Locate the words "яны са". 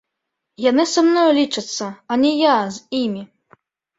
0.69-1.01